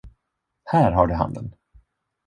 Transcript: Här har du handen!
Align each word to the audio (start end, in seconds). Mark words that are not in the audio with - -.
Här 0.63 0.91
har 0.91 1.07
du 1.07 1.13
handen! 1.13 1.55